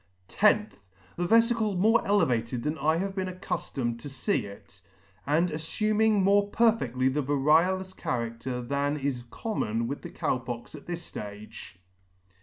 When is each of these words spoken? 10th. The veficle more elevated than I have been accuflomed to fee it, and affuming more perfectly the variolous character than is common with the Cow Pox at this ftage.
10th. 0.29 0.71
The 1.15 1.27
veficle 1.27 1.77
more 1.77 2.01
elevated 2.07 2.63
than 2.63 2.75
I 2.79 2.95
have 2.97 3.13
been 3.13 3.27
accuflomed 3.27 3.99
to 3.99 4.09
fee 4.09 4.47
it, 4.47 4.81
and 5.27 5.51
affuming 5.51 6.23
more 6.23 6.47
perfectly 6.49 7.07
the 7.07 7.21
variolous 7.21 7.95
character 7.95 8.63
than 8.63 8.97
is 8.97 9.25
common 9.29 9.87
with 9.87 10.01
the 10.01 10.09
Cow 10.09 10.39
Pox 10.39 10.73
at 10.73 10.87
this 10.87 11.11
ftage. 11.11 11.75